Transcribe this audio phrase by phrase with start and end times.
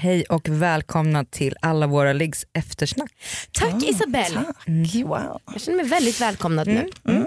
[0.00, 3.12] Hej och välkomna till alla våra liggs eftersnack.
[3.52, 4.42] Tack Mm, Isabelle.
[4.46, 4.68] Tack.
[4.68, 5.08] Mm.
[5.08, 5.40] Wow.
[5.52, 6.90] Jag känner mig väldigt välkomnad nu.
[7.08, 7.26] Mm.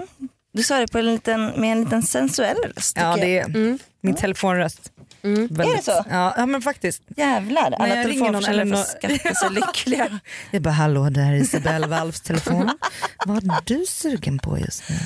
[0.52, 2.96] Du sa det på en liten, med en liten sensuell röst.
[3.00, 3.78] Ja, det är Mm.
[4.00, 4.92] min telefonröst.
[5.22, 5.44] Mm.
[5.60, 6.04] Är det så?
[6.10, 7.02] Ja, ja men faktiskt.
[7.16, 10.20] Jävlar, alla någon telefonförsäljare får skatta sig lyckliga.
[10.50, 12.70] Jag bara hallå det här är Isabelle Walfs telefon.
[13.26, 14.96] Vad är du sugen på just nu?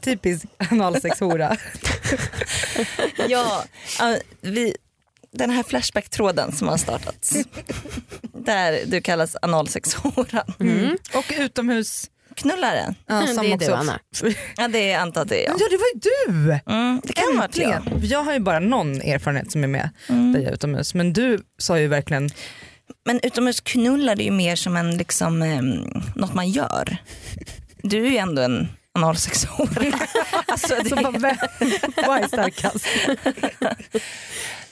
[0.00, 1.56] Typisk analsexhora.
[3.28, 3.64] ja,
[4.40, 4.76] vi,
[5.38, 7.36] den här Flashback-tråden som har startats.
[8.44, 10.54] där du kallas analsexhoran.
[10.60, 10.96] Mm.
[11.14, 12.10] Och utomhus.
[12.36, 12.94] Knullaren.
[13.06, 13.68] Ja, Det som är också.
[13.68, 13.98] du Anna.
[14.56, 15.60] Ja det är antar att det är jag.
[15.60, 16.60] Ja det var ju du!
[16.72, 18.04] Mm, det kan vara jag.
[18.04, 20.32] Jag har ju bara någon erfarenhet som är med Mm.
[20.32, 20.94] där jag är utomhus.
[20.94, 22.30] Men du sa ju verkligen,
[23.04, 26.96] Men utomhusknullare är ju mer som en, liksom, um, något man gör.
[27.82, 29.92] Du är ju ändå en analsexhora.
[30.46, 31.36] alltså, det, så vem-
[32.06, 32.86] vad är starkast?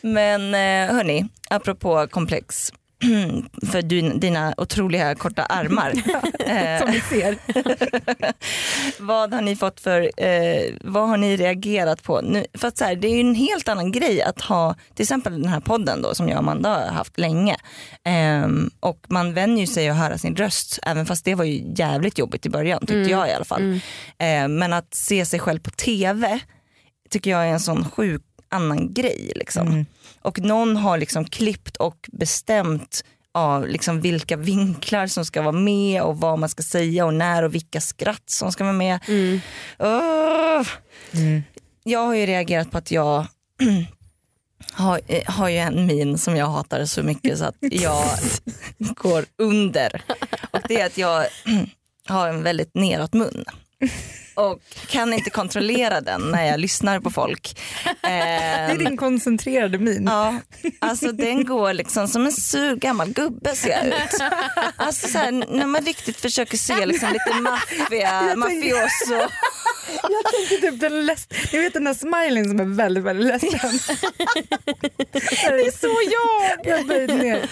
[0.05, 2.73] Men eh, hörni, apropå komplex.
[3.73, 3.83] för
[4.19, 5.93] dina otroliga korta armar.
[6.47, 7.37] Eh, Som ni ser.
[9.03, 12.21] vad har ni fått för, eh, vad har ni reagerat på?
[12.21, 15.03] Nu, för att så här, det är ju en helt annan grej att ha till
[15.03, 17.57] exempel den här podden då som jag och Amanda har haft länge.
[18.05, 22.19] Ehm, och man vänjer sig att höra sin röst även fast det var ju jävligt
[22.19, 23.11] jobbigt i början tyckte Mm.
[23.11, 23.63] jag i alla fall.
[23.63, 23.81] Mm.
[24.19, 26.39] Ehm, men att se sig själv på tv
[27.11, 28.23] tycker jag är en sån sjuk
[28.55, 29.33] annan grej.
[29.35, 29.69] Liksom.
[29.69, 29.87] Mm.
[30.21, 36.03] Och någon har liksom klippt och bestämt av liksom vilka vinklar som ska vara med
[36.03, 38.99] och vad man ska säga och när och vilka skratt som ska vara med.
[39.09, 39.41] Mm.
[39.79, 40.67] Åh!
[41.13, 41.43] Mm.
[41.83, 43.27] Jag har ju reagerat på att jag
[44.73, 48.05] har, eh, har ju en min som jag hatar så mycket så att jag
[48.79, 50.03] går under.
[50.51, 51.27] Och det är att jag
[52.09, 53.45] har en väldigt neråt mun.
[54.35, 57.61] Och kan inte kontrollera den när jag lyssnar på folk.
[58.03, 60.05] Det är Ehm, din koncentrerade min.
[60.07, 60.35] Ja,
[60.79, 64.21] alltså den går liksom som en sur gammal gubbe ser jag ut.
[64.77, 69.29] Alltså så här, när man riktigt försöker se liksom lite maffia, mafioso.
[70.03, 73.51] Jag tänker typ den leds- Ni vet den där smileyn som är väldigt väldigt ledsen.
[75.49, 76.67] det är så jag!
[76.79, 77.43] Jag böjd ner.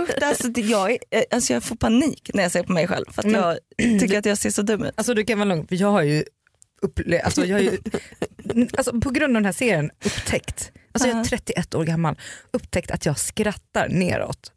[0.00, 2.86] Usch, Alltså, det- jag, är, eh, alltså jag får panik när jag ser på mig
[2.88, 4.92] själv för att Men- jag tycker att jag ser så dum ut.
[4.96, 6.24] Alltså du kan vara lugn för jag har ju,
[6.82, 7.78] upple- alltså, jag har ju
[8.78, 11.24] alltså, på grund av den här serien upptäckt, alltså jag är Ja.
[11.24, 12.18] 31 år gammal,
[12.50, 14.52] upptäckt att jag skrattar neråt.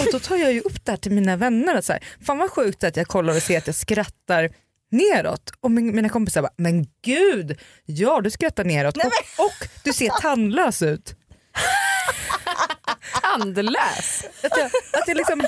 [0.00, 2.38] Och då tar jag ju upp det här till mina vänner och så här, fan
[2.38, 4.50] vad sjukt att jag kollar och ser att jag skrattar
[4.92, 9.04] neråt och min, mina kompisar bara, men gud, ja du skrattar neråt och,
[9.44, 11.16] och du ser tandlös ut.
[13.22, 14.24] Tandlös.
[14.42, 14.66] Att jag,
[15.00, 15.42] att jag liksom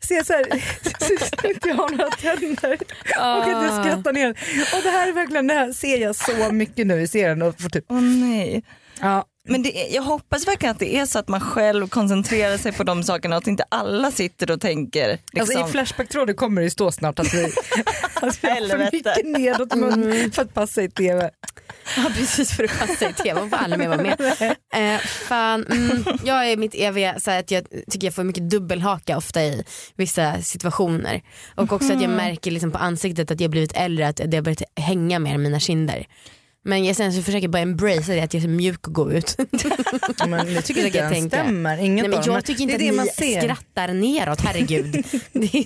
[0.00, 0.46] ser så här,
[1.50, 2.78] inte jag har några tänder
[3.18, 4.30] och att jag skrattar ner.
[4.76, 7.42] Och det här är verkligen, det här ser jag så mycket nu i serien.
[7.42, 8.64] Och får typ, Åh nej.
[9.00, 12.72] ja, Men det jag hoppas verkligen att det är så att man själv koncentrerar sig
[12.72, 15.08] på de sakerna och att inte alla sitter och tänker.
[15.32, 17.44] Liksom, alltså I Flashback-tråden kommer det ju stå snart att vi,
[18.14, 21.30] att vi har för mycket nedåt mun för att passa i tv.
[21.96, 24.16] Ja precis för att passa i tv och får aldrig mer vara med.
[24.74, 29.16] Eh, fan, mm, jag är mitt eviga, så att jag tycker jag får mycket dubbelhaka
[29.16, 29.64] ofta i
[29.96, 31.22] vissa situationer.
[31.54, 34.42] Och också att jag märker liksom på ansiktet att jag blivit äldre, att det har
[34.42, 36.06] börjat hänga mer i mina kinder.
[36.68, 38.94] Men jag sen så försöker jag bara embracea det att jag är så mjuk och
[38.94, 39.36] gå ut.
[40.28, 41.36] Men jag tycker inte det tänka.
[41.36, 41.78] stämmer.
[41.78, 43.40] Inget Nej, men jag tycker inte det är det att man ni ser.
[43.40, 45.04] skrattar neråt, herregud.
[45.32, 45.64] Det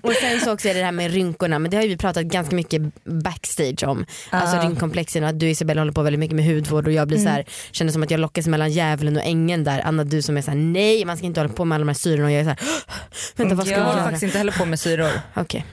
[0.00, 1.96] och sen så också är det det här med rynkorna, men det har ju vi
[1.96, 4.06] pratat ganska mycket backstage om.
[4.30, 7.18] Alltså rynkkomplexen och att du Isabella håller på väldigt mycket med hudvård och jag blir
[7.18, 9.80] så här, känner som att jag lockas mellan djävulen och ängeln där.
[9.84, 11.94] Anna du som är såhär nej man ska inte hålla på med alla de här
[11.94, 12.58] syrorna och jag är såhär
[13.36, 14.02] vänta vad ska Jag jag göra?
[14.02, 15.10] faktiskt inte heller på med syror.
[15.34, 15.64] Okej.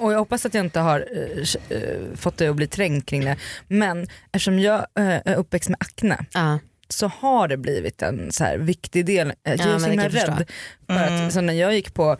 [0.00, 3.24] Och jag hoppas att jag inte har eh, eh, fått dig att bli trängd kring
[3.24, 3.36] det.
[3.68, 6.58] Men eftersom jag eh, är uppväxt med akne Ja.
[6.88, 9.32] så har det blivit en så här viktig del.
[9.42, 10.46] Jag är Ja, så det himla rädd.
[10.86, 11.26] För Mm.
[11.26, 12.16] att, så när jag gick på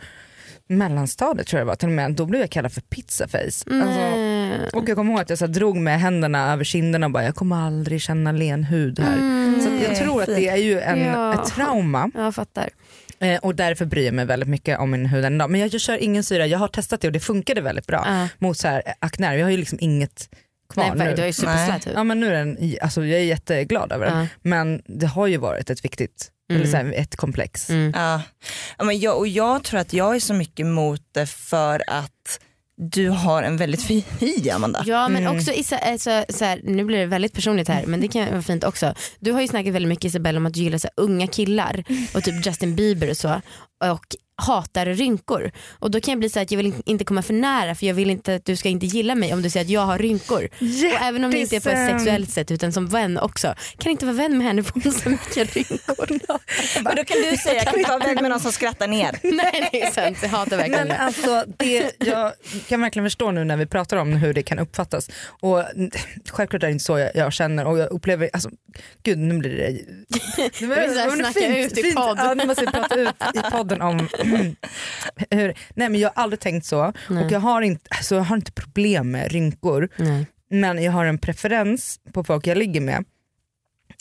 [0.67, 3.65] mellanstadiet tror jag det var till och med, då blev jag kallad för pizzaface.
[3.71, 3.99] Alltså.
[4.73, 7.35] Och jag kommer ihåg att jag så drog med händerna över kinderna och bara jag
[7.35, 9.17] kommer aldrig känna len hud här.
[9.17, 9.61] Mm.
[9.61, 11.33] Så jag tror att det är ju en, Ja.
[11.33, 12.69] ett trauma Jag fattar.
[13.19, 15.49] eh, och därför bryr jag mig väldigt mycket om min hud än idag.
[15.49, 18.03] Men jag, jag kör ingen syra, jag har testat det och det funkade väldigt bra
[18.07, 18.27] Ja.
[18.39, 19.37] mot så här, akne.
[19.37, 20.29] Jag har ju liksom inget
[20.73, 21.15] kvar Nej, nu.
[21.15, 21.93] du har ju superslät hud.
[21.95, 24.27] Ja men nu är den, alltså jag är jätteglad över den.
[24.41, 26.61] Men det har ju varit ett viktigt, Mm.
[26.61, 27.69] eller så här, ett komplex.
[27.69, 27.91] Mm.
[27.95, 28.21] Ja.
[28.77, 32.39] Ja, men jag, och jag tror att jag är så mycket emot det för att
[32.77, 34.83] du har en väldigt fin hy Amanda.
[34.85, 35.35] Ja men Mm.
[35.37, 38.41] också Isa, alltså, så här, nu blir det väldigt personligt här men det kan vara
[38.41, 38.93] fint också.
[39.19, 41.83] Du har ju snackat väldigt mycket Isabella om att du gillar så här, unga killar
[42.15, 43.41] och typ Justin Bieber och så.
[43.93, 44.05] Och
[44.37, 47.75] hatar rynkor och då kan jag bli så att jag vill inte komma för nära
[47.75, 49.81] för jag vill inte att du ska inte gilla mig om du säger att jag
[49.81, 50.49] har rynkor.
[50.93, 53.55] Och även om det inte är på ett sexuellt sätt utan som vän också.
[53.77, 56.07] Kan inte vara vän med henne för hon har så mycket rynkor.
[56.83, 59.19] Men då kan du säga, jag kan inte vara vän med någon som skrattar ner.
[59.23, 61.03] Nej det är sant, jag hatar verkligen Men det.
[61.03, 62.31] alltså, det, jag
[62.67, 65.09] kan verkligen förstå nu när vi pratar om hur det kan uppfattas.
[65.41, 65.63] Och
[66.31, 68.49] självklart är det inte så jag, jag känner och jag upplever, alltså,
[69.03, 69.67] gud nu blir det...
[70.59, 72.17] det var, vill så här det var snacka ut i podd.
[72.17, 74.07] Ja, nu måste vi prata ut i podden om
[75.31, 77.25] hur, nej men jag har aldrig tänkt så Nej.
[77.25, 80.25] och jag har, inte, alltså, jag har inte problem med rynkor Nej.
[80.49, 83.03] men jag har en preferens på folk jag ligger med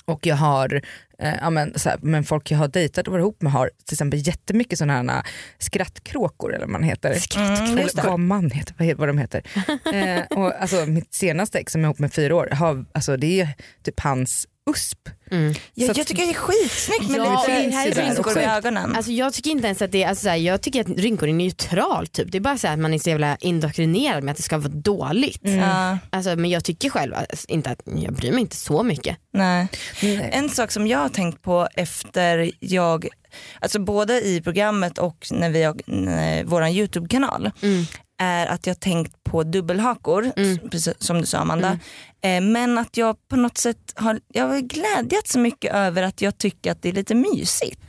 [0.05, 0.83] och jag har,
[1.23, 3.71] eh, ja, men, så här, men folk jag har dejtat och varit ihop med har
[3.85, 5.23] till exempel jättemycket sådana här
[5.59, 7.09] skrattkråkor eller vad man heter.
[7.37, 9.43] Mm, just eller vad man heter, vad, vad de heter.
[9.95, 13.17] eh, och, alltså, mitt senaste ex som jag är ihop med fyra år, har, alltså,
[13.17, 13.49] det är
[13.85, 15.09] typ hans USP.
[15.31, 15.55] Mm.
[15.55, 18.31] Så Jag, att- jag tycker det är skitsnyggt med Ja, lite det här är rynkor
[18.31, 18.97] så i ögonen.
[18.97, 21.29] Alltså jag tycker inte ens att det är, alltså så här, jag tycker att rynkor
[21.29, 22.33] är neutralt typ.
[22.33, 24.59] Det är bara så här att man är så jävla indoktrinerad med att det ska
[24.59, 25.41] vara dåligt.
[25.43, 29.17] Ja, Alltså, men jag tycker själv alltså, inte att, jag bryr mig inte så mycket.
[29.33, 29.67] nej.
[30.03, 30.31] Nej.
[30.33, 33.09] En sak som jag har tänkt på efter jag,
[33.61, 37.85] alltså både i programmet och när vi har våran YouTube-kanal Mm.
[38.19, 40.59] är att jag har tänkt på dubbelhakor, Mm.
[40.71, 41.79] precis som du sa Amanda.
[42.23, 46.21] Eh, men att jag på något sätt har, jag har glädjat så mycket över att
[46.23, 47.81] jag tycker att det är lite mysigt.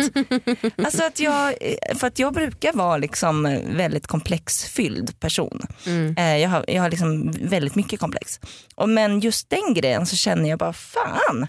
[0.78, 5.62] alltså att jag, eh, för att jag brukar vara liksom väldigt komplexfylld person.
[5.86, 6.16] Mm.
[6.18, 8.40] Eh, jag, har, jag har liksom väldigt mycket komplex.
[8.76, 11.48] Och, men just den grejen så känner jag bara fan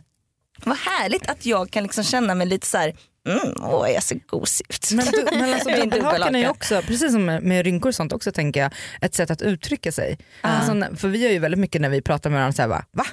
[0.64, 2.94] vad härligt att jag kan liksom känna mig lite så här,
[3.28, 4.90] mm, åh jag ser gosig ut.
[4.92, 8.12] Men, du, men alltså, dubbelhaken är ju också, precis som med, med rynkor och sånt
[8.12, 10.18] också tänker jag, ett sätt att uttrycka sig.
[10.40, 12.68] Alltså, när- för vi gör ju väldigt mycket när vi pratar med varandra så här,
[12.68, 12.84] va?
[12.92, 13.04] va?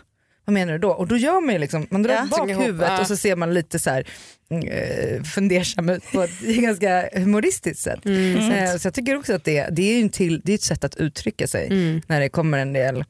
[0.46, 0.90] Vad menar du då?
[0.92, 3.00] Och då gör man ju liksom, man drar Ja, bak huvudet ja.
[3.02, 4.08] och så ser man lite så här
[4.50, 8.06] eh, fundersam ut på ett ganska humoristiskt sätt.
[8.06, 8.52] Mm.
[8.52, 10.62] Eh, så jag tycker också att det, det är ju en till, det är ett
[10.64, 12.02] sätt att uttrycka sig Mm.
[12.08, 13.04] när det kommer en del,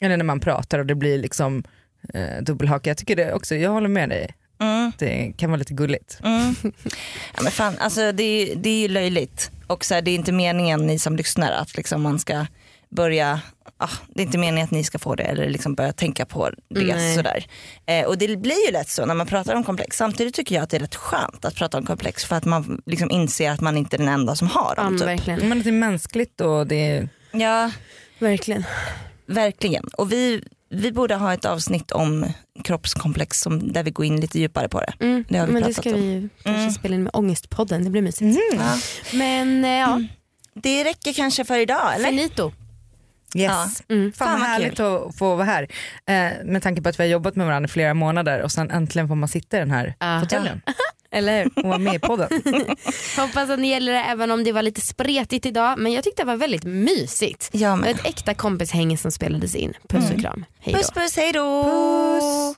[0.00, 1.64] eller när man pratar och det blir liksom
[2.14, 2.90] eh, dubbelhaka.
[2.90, 4.92] Jag tycker det också, jag håller med dig, Mm.
[4.98, 6.18] det kan vara lite gulligt.
[6.24, 6.54] Mm.
[7.36, 9.50] Ja, men fan, alltså, det, är, det är ju löjligt.
[9.66, 12.46] Och så här, det är inte meningen ni som lyssnar att liksom, man ska
[12.90, 13.40] börja,
[13.76, 16.50] ah, det är inte meningen att ni ska få det eller liksom börja tänka på
[16.68, 17.46] det sådär.
[17.86, 19.96] Eh, och det blir ju lätt så när man pratar om komplex.
[19.96, 22.82] Samtidigt tycker jag att det är rätt skönt att prata om komplex för att man
[22.86, 24.96] liksom inser att man inte är den enda som har Ja, dem.
[25.04, 25.42] men typ.
[25.44, 27.70] Men det är mänskligt och det är Ja,
[28.18, 28.64] verkligen.
[29.26, 29.84] verkligen.
[29.84, 30.44] Och vi,
[30.74, 32.26] vi borde ha ett avsnitt om
[32.64, 34.92] kroppskomplex som, där vi går in lite djupare på det.
[35.00, 35.24] Mm.
[35.28, 36.00] Det har vi men det pratat ska om.
[36.00, 36.70] vi ju kanske Mm.
[36.72, 38.38] spela in med Ångestpodden, det blir mysigt.
[38.52, 38.76] Ja.
[39.12, 40.02] Men eh, ja,
[40.54, 42.08] Det räcker kanske för idag eller?
[42.08, 42.52] finito.
[43.36, 43.82] yes.
[43.88, 44.12] Mm.
[44.12, 45.62] Fan, Fan, vad härligt att få vara här.
[46.06, 48.70] Eh, med tanke på att vi har jobbat med varandra i flera månader och sen
[48.70, 50.20] äntligen får man sitta i den här Ja.
[50.20, 50.60] fåtöljen
[51.14, 51.58] Eller hur?
[51.58, 52.28] och vara med i podden.
[53.16, 55.78] Hoppas att ni gäller det även om det var lite spretigt idag.
[55.78, 57.50] Men jag tyckte det var väldigt mysigt.
[57.52, 57.88] Ja, var men.
[57.88, 59.74] ett äkta kompishäng som spelades in.
[59.88, 60.44] Puss och kram.
[60.60, 60.78] Hej då.
[60.78, 61.62] Puss puss, hej då!
[61.64, 62.56] Puss.